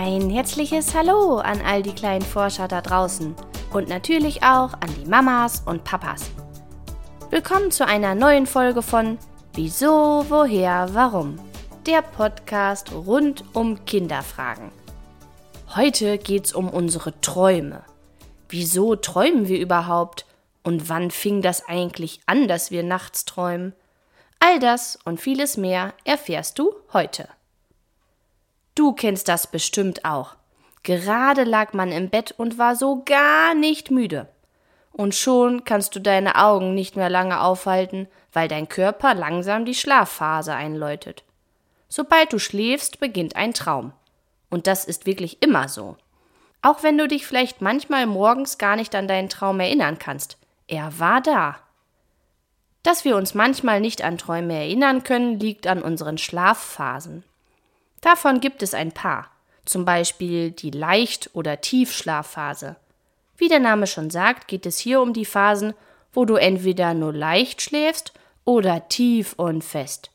Ein 0.00 0.30
herzliches 0.30 0.94
Hallo 0.94 1.38
an 1.38 1.60
all 1.60 1.82
die 1.82 1.92
kleinen 1.92 2.24
Forscher 2.24 2.68
da 2.68 2.82
draußen 2.82 3.34
und 3.72 3.88
natürlich 3.88 4.44
auch 4.44 4.72
an 4.74 4.94
die 4.96 5.08
Mamas 5.08 5.64
und 5.66 5.82
Papas. 5.82 6.30
Willkommen 7.30 7.72
zu 7.72 7.84
einer 7.84 8.14
neuen 8.14 8.46
Folge 8.46 8.82
von 8.82 9.18
Wieso, 9.54 10.24
woher, 10.28 10.90
warum? 10.92 11.34
Der 11.84 12.02
Podcast 12.02 12.92
rund 12.92 13.42
um 13.54 13.84
Kinderfragen. 13.86 14.70
Heute 15.74 16.16
geht's 16.18 16.52
um 16.52 16.70
unsere 16.70 17.20
Träume. 17.20 17.82
Wieso 18.48 18.94
träumen 18.94 19.48
wir 19.48 19.58
überhaupt? 19.58 20.26
Und 20.62 20.88
wann 20.88 21.10
fing 21.10 21.42
das 21.42 21.66
eigentlich 21.66 22.20
an, 22.26 22.46
dass 22.46 22.70
wir 22.70 22.84
nachts 22.84 23.24
träumen? 23.24 23.74
All 24.38 24.60
das 24.60 24.96
und 25.04 25.20
vieles 25.20 25.56
mehr 25.56 25.92
erfährst 26.04 26.56
du 26.60 26.72
heute. 26.92 27.28
Du 28.78 28.92
kennst 28.92 29.26
das 29.26 29.48
bestimmt 29.48 30.04
auch. 30.04 30.36
Gerade 30.84 31.42
lag 31.42 31.72
man 31.72 31.90
im 31.90 32.10
Bett 32.10 32.32
und 32.36 32.58
war 32.58 32.76
so 32.76 33.02
gar 33.04 33.56
nicht 33.56 33.90
müde. 33.90 34.28
Und 34.92 35.16
schon 35.16 35.64
kannst 35.64 35.96
du 35.96 36.00
deine 36.00 36.36
Augen 36.36 36.76
nicht 36.76 36.94
mehr 36.94 37.10
lange 37.10 37.40
aufhalten, 37.40 38.06
weil 38.32 38.46
dein 38.46 38.68
Körper 38.68 39.14
langsam 39.14 39.64
die 39.64 39.74
Schlafphase 39.74 40.54
einläutet. 40.54 41.24
Sobald 41.88 42.32
du 42.32 42.38
schläfst, 42.38 43.00
beginnt 43.00 43.34
ein 43.34 43.52
Traum. 43.52 43.94
Und 44.48 44.68
das 44.68 44.84
ist 44.84 45.06
wirklich 45.06 45.42
immer 45.42 45.66
so. 45.66 45.96
Auch 46.62 46.84
wenn 46.84 46.96
du 46.96 47.08
dich 47.08 47.26
vielleicht 47.26 47.60
manchmal 47.60 48.06
morgens 48.06 48.58
gar 48.58 48.76
nicht 48.76 48.94
an 48.94 49.08
deinen 49.08 49.28
Traum 49.28 49.58
erinnern 49.58 49.98
kannst. 49.98 50.38
Er 50.68 51.00
war 51.00 51.20
da. 51.20 51.56
Dass 52.84 53.04
wir 53.04 53.16
uns 53.16 53.34
manchmal 53.34 53.80
nicht 53.80 54.02
an 54.02 54.18
Träume 54.18 54.54
erinnern 54.54 55.02
können, 55.02 55.40
liegt 55.40 55.66
an 55.66 55.82
unseren 55.82 56.16
Schlafphasen. 56.16 57.24
Davon 58.00 58.40
gibt 58.40 58.62
es 58.62 58.74
ein 58.74 58.92
paar, 58.92 59.30
zum 59.64 59.84
Beispiel 59.84 60.50
die 60.50 60.70
Leicht- 60.70 61.30
oder 61.32 61.60
Tiefschlafphase. 61.60 62.76
Wie 63.36 63.48
der 63.48 63.60
Name 63.60 63.86
schon 63.86 64.10
sagt, 64.10 64.48
geht 64.48 64.66
es 64.66 64.78
hier 64.78 65.00
um 65.00 65.12
die 65.12 65.24
Phasen, 65.24 65.74
wo 66.12 66.24
du 66.24 66.36
entweder 66.36 66.94
nur 66.94 67.12
leicht 67.12 67.62
schläfst 67.62 68.12
oder 68.44 68.88
tief 68.88 69.34
und 69.34 69.62
fest. 69.62 70.10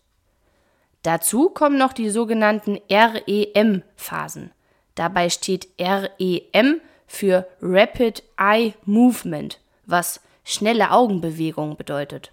Dazu 1.03 1.50
kommen 1.50 1.78
noch 1.78 1.94
die 1.94 2.09
sogenannten 2.09 2.80
REM-Phasen. 2.90 4.52
Dabei 4.95 5.30
steht 5.30 5.68
REM 5.80 6.81
für 7.08 7.47
Rapid 7.62 8.23
Eye 8.38 8.73
Movement, 8.86 9.59
was 9.86 10.22
schnelle 10.44 10.92
Augenbewegung 10.92 11.78
bedeutet. 11.78 12.31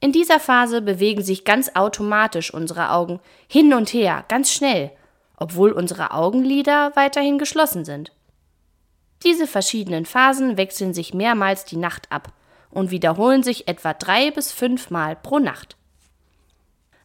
In 0.00 0.12
dieser 0.12 0.38
Phase 0.38 0.80
bewegen 0.80 1.22
sich 1.22 1.44
ganz 1.44 1.72
automatisch 1.74 2.54
unsere 2.54 2.90
Augen 2.90 3.20
hin 3.48 3.74
und 3.74 3.92
her, 3.92 4.24
ganz 4.28 4.52
schnell, 4.52 4.92
obwohl 5.36 5.72
unsere 5.72 6.12
Augenlider 6.12 6.92
weiterhin 6.94 7.38
geschlossen 7.38 7.84
sind. 7.84 8.12
Diese 9.24 9.48
verschiedenen 9.48 10.06
Phasen 10.06 10.56
wechseln 10.56 10.94
sich 10.94 11.14
mehrmals 11.14 11.64
die 11.64 11.76
Nacht 11.76 12.12
ab 12.12 12.32
und 12.70 12.90
wiederholen 12.90 13.42
sich 13.42 13.66
etwa 13.66 13.92
drei 13.92 14.30
bis 14.30 14.52
fünfmal 14.52 15.16
pro 15.16 15.40
Nacht. 15.40 15.76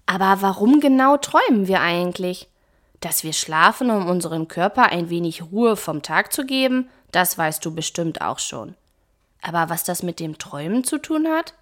Aber 0.06 0.42
warum 0.42 0.80
genau 0.80 1.18
träumen 1.18 1.68
wir 1.68 1.82
eigentlich? 1.82 2.50
Dass 3.00 3.24
wir 3.24 3.34
schlafen, 3.34 3.90
um 3.90 4.08
unserem 4.08 4.48
Körper 4.48 4.84
ein 4.84 5.10
wenig 5.10 5.42
Ruhe 5.52 5.76
vom 5.76 6.04
Tag 6.04 6.32
zu 6.32 6.46
geben, 6.46 6.90
das 7.12 7.38
weißt 7.38 7.66
du 7.66 7.74
bestimmt 7.74 8.22
auch 8.22 8.40
schon. 8.40 8.76
Aber 9.42 9.70
was 9.70 9.84
das 9.84 10.04
mit 10.04 10.20
dem 10.20 10.38
Träumen 10.38 10.84
zu 10.84 11.00
tun 11.00 11.28
hat? 11.28 11.54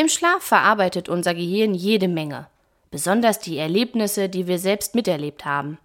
Im 0.00 0.08
Schlaf 0.08 0.44
verarbeitet 0.44 1.08
unser 1.08 1.34
Gehirn 1.34 1.74
jede 1.74 2.06
Menge, 2.06 2.46
besonders 2.92 3.40
die 3.40 3.58
Erlebnisse, 3.58 4.28
die 4.28 4.46
wir 4.46 4.60
selbst 4.60 4.94
miterlebt 4.94 5.44
haben. 5.44 5.78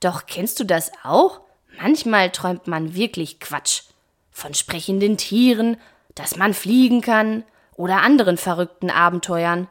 Doch 0.00 0.26
kennst 0.26 0.58
du 0.58 0.64
das 0.64 0.90
auch? 1.04 1.40
Manchmal 1.80 2.30
träumt 2.30 2.66
man 2.66 2.96
wirklich 2.96 3.38
Quatsch. 3.38 3.82
Von 4.32 4.54
sprechenden 4.54 5.18
Tieren, 5.18 5.76
dass 6.16 6.34
man 6.36 6.52
fliegen 6.52 7.00
kann 7.00 7.44
oder 7.76 8.02
anderen 8.02 8.38
verrückten 8.38 8.90
Abenteuern. 8.90 9.68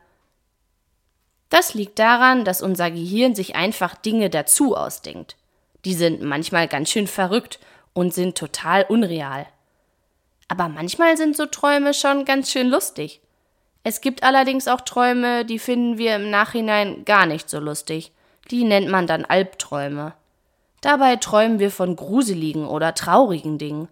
Das 1.50 1.74
liegt 1.74 2.00
daran, 2.00 2.46
dass 2.46 2.62
unser 2.62 2.90
Gehirn 2.90 3.36
sich 3.36 3.56
einfach 3.56 3.96
Dinge 3.96 4.30
dazu 4.30 4.78
ausdenkt. 4.78 5.36
Die 5.84 5.94
sind 5.94 6.22
manchmal 6.22 6.70
ganz 6.70 6.90
schön 6.90 7.08
verrückt 7.08 7.60
und 7.92 8.14
sind 8.14 8.38
total 8.38 8.86
unreal. 8.88 9.46
Aber 10.48 10.70
manchmal 10.70 11.18
sind 11.18 11.36
so 11.36 11.48
Träume 11.48 11.94
schon 11.94 12.24
ganz 12.24 12.50
schön 12.50 12.70
lustig. 12.70 13.20
Es 13.84 14.02
gibt 14.02 14.24
allerdings 14.24 14.68
auch 14.68 14.82
Träume, 14.82 15.46
die 15.46 15.60
finden 15.60 15.98
wir 15.98 16.16
im 16.16 16.30
Nachhinein 16.30 17.04
gar 17.06 17.26
nicht 17.26 17.50
so 17.50 17.60
lustig. 17.60 18.12
Die 18.52 18.64
nennt 18.64 18.90
man 18.90 19.08
dann 19.08 19.26
Albträume. 19.26 20.14
Dabei 20.82 21.16
träumen 21.16 21.60
wir 21.60 21.72
von 21.72 21.96
gruseligen 21.96 22.68
oder 22.68 22.94
traurigen 22.94 23.58
Dingen. 23.58 23.88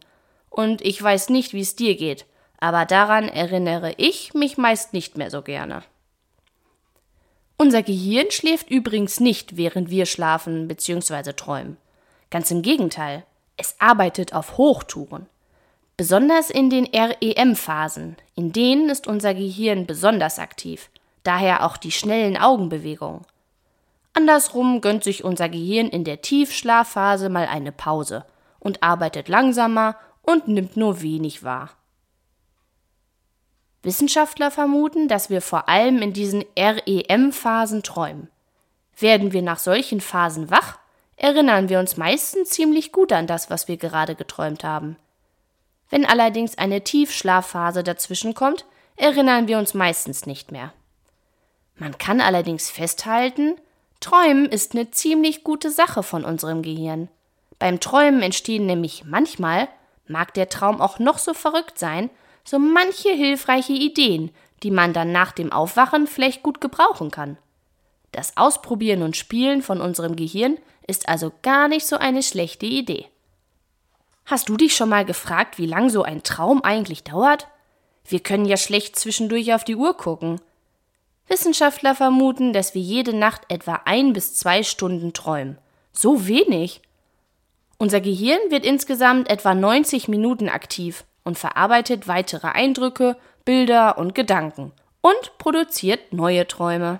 Und 0.49 0.81
ich 0.81 1.01
weiß 1.01 1.29
nicht, 1.29 1.53
wie 1.53 1.61
es 1.61 1.75
dir 1.75 1.95
geht, 1.95 2.25
aber 2.59 2.85
daran 2.85 3.29
erinnere 3.29 3.93
ich 3.97 4.33
mich 4.33 4.57
meist 4.57 4.93
nicht 4.93 5.17
mehr 5.17 5.29
so 5.31 5.41
gerne. 5.41 5.83
Unser 7.57 7.83
Gehirn 7.83 8.31
schläft 8.31 8.69
übrigens 8.69 9.19
nicht, 9.19 9.57
während 9.57 9.89
wir 9.89 10.05
schlafen 10.05 10.67
bzw. 10.67 11.33
träumen. 11.33 11.77
Ganz 12.29 12.51
im 12.51 12.61
Gegenteil, 12.61 13.25
es 13.57 13.75
arbeitet 13.79 14.33
auf 14.33 14.57
Hochtouren. 14.57 15.27
Besonders 15.99 16.49
in 16.49 16.69
den 16.69 16.85
REM-Phasen, 16.85 18.15
in 18.33 18.53
denen 18.53 18.89
ist 18.89 19.05
unser 19.05 19.33
Gehirn 19.33 19.85
besonders 19.85 20.39
aktiv, 20.39 20.89
daher 21.23 21.65
auch 21.65 21.75
die 21.75 21.91
schnellen 21.91 22.37
Augenbewegungen. 22.37 23.25
Andersrum 24.13 24.79
gönnt 24.79 25.03
sich 25.03 25.25
unser 25.25 25.49
Gehirn 25.49 25.89
in 25.89 26.05
der 26.05 26.21
Tiefschlafphase 26.21 27.27
mal 27.27 27.47
eine 27.47 27.73
Pause 27.73 28.23
und 28.59 28.81
arbeitet 28.81 29.27
langsamer 29.27 29.97
und 30.21 30.47
nimmt 30.47 30.77
nur 30.77 31.01
wenig 31.01 31.43
wahr. 31.43 31.71
Wissenschaftler 33.83 34.51
vermuten, 34.51 35.09
dass 35.09 35.29
wir 35.29 35.41
vor 35.41 35.67
allem 35.67 36.01
in 36.01 36.13
diesen 36.13 36.45
REM-Phasen 36.57 37.83
träumen. 37.83 38.29
Werden 38.97 39.33
wir 39.33 39.41
nach 39.41 39.59
solchen 39.59 39.99
Phasen 39.99 40.49
wach, 40.49 40.79
erinnern 41.17 41.67
wir 41.67 41.77
uns 41.77 41.97
meistens 41.97 42.51
ziemlich 42.51 42.93
gut 42.93 43.11
an 43.11 43.27
das, 43.27 43.49
was 43.49 43.67
wir 43.67 43.75
gerade 43.75 44.15
geträumt 44.15 44.63
haben. 44.63 44.95
Wenn 45.89 46.05
allerdings 46.05 46.57
eine 46.57 46.83
Tiefschlafphase 46.83 47.83
dazwischenkommt, 47.83 48.65
erinnern 48.95 49.47
wir 49.47 49.57
uns 49.57 49.73
meistens 49.73 50.25
nicht 50.25 50.51
mehr. 50.51 50.73
Man 51.75 51.97
kann 51.97 52.21
allerdings 52.21 52.69
festhalten, 52.69 53.55
Träumen 53.99 54.45
ist 54.45 54.75
eine 54.75 54.91
ziemlich 54.91 55.43
gute 55.43 55.71
Sache 55.71 56.03
von 56.03 56.23
unserem 56.23 56.61
Gehirn. 56.61 57.09
Beim 57.57 57.79
Träumen 57.79 58.21
entstehen 58.21 58.65
nämlich 58.65 59.03
manchmal, 59.05 59.67
mag 60.07 60.33
der 60.33 60.49
Traum 60.49 60.79
auch 60.79 60.99
noch 60.99 61.17
so 61.17 61.33
verrückt 61.33 61.77
sein, 61.77 62.09
so 62.45 62.59
manche 62.59 63.09
hilfreiche 63.09 63.73
Ideen, 63.73 64.31
die 64.63 64.71
man 64.71 64.93
dann 64.93 65.11
nach 65.11 65.31
dem 65.31 65.51
Aufwachen 65.51 66.07
vielleicht 66.07 66.43
gut 66.43 66.61
gebrauchen 66.61 67.11
kann. 67.11 67.37
Das 68.11 68.37
Ausprobieren 68.37 69.03
und 69.03 69.17
Spielen 69.17 69.61
von 69.61 69.81
unserem 69.81 70.15
Gehirn 70.15 70.57
ist 70.87 71.07
also 71.07 71.31
gar 71.41 71.67
nicht 71.67 71.85
so 71.85 71.97
eine 71.97 72.23
schlechte 72.23 72.65
Idee. 72.65 73.05
Hast 74.29 74.47
du 74.47 74.57
dich 74.57 74.75
schon 74.75 74.89
mal 74.89 75.05
gefragt, 75.05 75.57
wie 75.57 75.65
lang 75.65 75.89
so 75.89 76.03
ein 76.03 76.21
Traum 76.21 76.63
eigentlich 76.63 77.03
dauert? 77.03 77.47
Wir 78.05 78.19
können 78.19 78.45
ja 78.45 78.57
schlecht 78.57 78.95
zwischendurch 78.95 79.55
auf 79.55 79.63
die 79.63 79.75
Uhr 79.75 79.97
gucken. 79.97 80.39
Wissenschaftler 81.27 81.95
vermuten, 81.95 82.53
dass 82.53 82.75
wir 82.75 82.81
jede 82.81 83.17
Nacht 83.17 83.41
etwa 83.49 83.81
ein 83.85 84.13
bis 84.13 84.35
zwei 84.35 84.61
Stunden 84.61 85.13
träumen. 85.13 85.57
So 85.93 86.27
wenig. 86.27 86.83
Unser 87.79 88.01
Gehirn 88.01 88.37
wird 88.49 88.67
insgesamt 88.67 89.31
etwa 89.31 89.55
90 89.55 90.07
Minuten 90.09 90.47
aktiv 90.47 91.05
und 91.23 91.39
verarbeitet 91.39 92.07
weitere 92.07 92.49
Eindrücke, 92.49 93.17
Bilder 93.45 93.97
und 93.97 94.13
Gedanken 94.13 94.73
und 95.01 95.39
produziert 95.39 96.13
neue 96.13 96.45
Träume. 96.45 96.99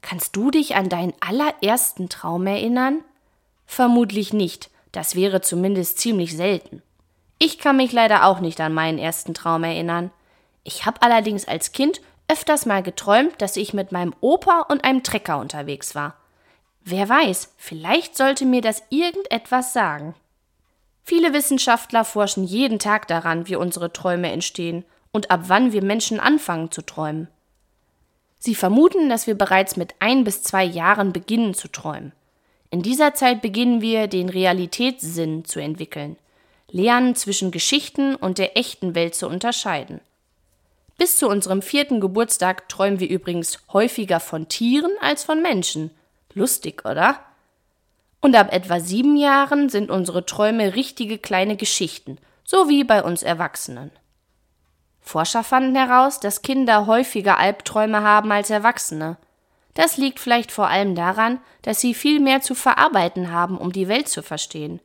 Kannst 0.00 0.36
du 0.36 0.52
dich 0.52 0.76
an 0.76 0.88
deinen 0.88 1.14
allerersten 1.18 2.08
Traum 2.08 2.46
erinnern? 2.46 3.02
Vermutlich 3.66 4.32
nicht, 4.32 4.70
das 4.96 5.14
wäre 5.14 5.40
zumindest 5.40 5.98
ziemlich 5.98 6.36
selten. 6.36 6.82
Ich 7.38 7.58
kann 7.58 7.76
mich 7.76 7.92
leider 7.92 8.24
auch 8.24 8.40
nicht 8.40 8.60
an 8.60 8.72
meinen 8.72 8.98
ersten 8.98 9.34
Traum 9.34 9.64
erinnern. 9.64 10.10
Ich 10.62 10.86
habe 10.86 11.02
allerdings 11.02 11.46
als 11.46 11.72
Kind 11.72 12.00
öfters 12.28 12.64
mal 12.64 12.82
geträumt, 12.82 13.34
dass 13.38 13.56
ich 13.56 13.74
mit 13.74 13.92
meinem 13.92 14.14
Opa 14.20 14.60
und 14.68 14.84
einem 14.84 15.02
Trecker 15.02 15.38
unterwegs 15.38 15.94
war. 15.94 16.16
Wer 16.82 17.08
weiß, 17.08 17.54
vielleicht 17.56 18.16
sollte 18.16 18.46
mir 18.46 18.60
das 18.60 18.82
irgendetwas 18.90 19.72
sagen. 19.72 20.14
Viele 21.02 21.32
Wissenschaftler 21.32 22.04
forschen 22.04 22.44
jeden 22.44 22.78
Tag 22.78 23.08
daran, 23.08 23.46
wie 23.48 23.56
unsere 23.56 23.92
Träume 23.92 24.30
entstehen 24.30 24.84
und 25.12 25.30
ab 25.30 25.42
wann 25.48 25.72
wir 25.72 25.82
Menschen 25.82 26.20
anfangen 26.20 26.70
zu 26.70 26.82
träumen. 26.82 27.28
Sie 28.38 28.54
vermuten, 28.54 29.08
dass 29.08 29.26
wir 29.26 29.34
bereits 29.36 29.76
mit 29.76 29.94
ein 30.00 30.24
bis 30.24 30.42
zwei 30.42 30.64
Jahren 30.64 31.12
beginnen 31.12 31.54
zu 31.54 31.68
träumen. 31.68 32.12
In 32.74 32.82
dieser 32.82 33.14
Zeit 33.14 33.40
beginnen 33.40 33.82
wir, 33.82 34.08
den 34.08 34.28
Realitätssinn 34.28 35.44
zu 35.44 35.60
entwickeln, 35.60 36.16
lernen 36.68 37.14
zwischen 37.14 37.52
Geschichten 37.52 38.16
und 38.16 38.38
der 38.38 38.56
echten 38.58 38.96
Welt 38.96 39.14
zu 39.14 39.28
unterscheiden. 39.28 40.00
Bis 40.98 41.16
zu 41.16 41.28
unserem 41.28 41.62
vierten 41.62 42.00
Geburtstag 42.00 42.68
träumen 42.68 42.98
wir 42.98 43.08
übrigens 43.08 43.60
häufiger 43.72 44.18
von 44.18 44.48
Tieren 44.48 44.90
als 45.00 45.22
von 45.22 45.40
Menschen. 45.40 45.92
Lustig, 46.32 46.84
oder? 46.84 47.20
Und 48.20 48.34
ab 48.34 48.52
etwa 48.52 48.80
sieben 48.80 49.16
Jahren 49.16 49.68
sind 49.68 49.88
unsere 49.88 50.26
Träume 50.26 50.74
richtige 50.74 51.18
kleine 51.18 51.56
Geschichten, 51.56 52.18
so 52.42 52.68
wie 52.68 52.82
bei 52.82 53.04
uns 53.04 53.22
Erwachsenen. 53.22 53.92
Forscher 55.00 55.44
fanden 55.44 55.76
heraus, 55.76 56.18
dass 56.18 56.42
Kinder 56.42 56.88
häufiger 56.88 57.38
Albträume 57.38 58.02
haben 58.02 58.32
als 58.32 58.50
Erwachsene. 58.50 59.16
Das 59.74 59.96
liegt 59.96 60.20
vielleicht 60.20 60.52
vor 60.52 60.68
allem 60.68 60.94
daran, 60.94 61.40
dass 61.62 61.80
sie 61.80 61.94
viel 61.94 62.20
mehr 62.20 62.40
zu 62.40 62.54
verarbeiten 62.54 63.32
haben, 63.32 63.58
um 63.58 63.72
die 63.72 63.88
Welt 63.88 64.08
zu 64.08 64.22
verstehen. 64.22 64.80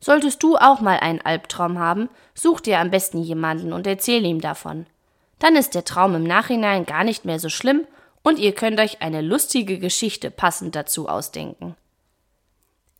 Solltest 0.00 0.42
du 0.42 0.56
auch 0.56 0.80
mal 0.80 0.98
einen 0.98 1.20
Albtraum 1.20 1.78
haben, 1.78 2.08
such 2.34 2.60
dir 2.60 2.80
am 2.80 2.90
besten 2.90 3.22
jemanden 3.22 3.72
und 3.72 3.86
erzähl 3.86 4.24
ihm 4.24 4.40
davon. 4.40 4.86
Dann 5.38 5.54
ist 5.54 5.74
der 5.74 5.84
Traum 5.84 6.14
im 6.14 6.24
Nachhinein 6.24 6.86
gar 6.86 7.04
nicht 7.04 7.24
mehr 7.24 7.38
so 7.38 7.50
schlimm 7.50 7.86
und 8.22 8.38
ihr 8.38 8.52
könnt 8.52 8.80
euch 8.80 9.02
eine 9.02 9.20
lustige 9.20 9.78
Geschichte 9.78 10.30
passend 10.30 10.74
dazu 10.74 11.08
ausdenken. 11.08 11.76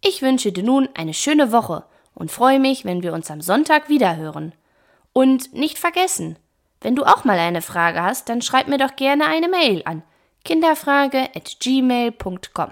Ich 0.02 0.20
wünsche 0.20 0.52
dir 0.52 0.62
nun 0.62 0.88
eine 0.94 1.14
schöne 1.14 1.50
Woche 1.50 1.84
und 2.14 2.30
freue 2.30 2.60
mich, 2.60 2.84
wenn 2.84 3.02
wir 3.02 3.14
uns 3.14 3.30
am 3.30 3.40
Sonntag 3.40 3.88
wiederhören. 3.88 4.52
Und 5.14 5.54
nicht 5.54 5.78
vergessen, 5.78 6.38
wenn 6.82 6.94
du 6.94 7.04
auch 7.04 7.24
mal 7.24 7.38
eine 7.38 7.62
Frage 7.62 8.02
hast, 8.02 8.28
dann 8.28 8.42
schreib 8.42 8.68
mir 8.68 8.78
doch 8.78 8.96
gerne 8.96 9.26
eine 9.26 9.48
Mail 9.48 9.82
an 9.86 10.02
kinderfrage@gmail.com. 10.46 12.70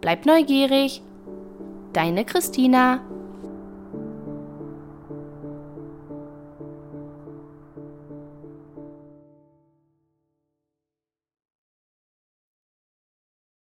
Bleib 0.00 0.26
neugierig. 0.26 1.02
Deine 1.92 2.24
Christina. 2.24 3.00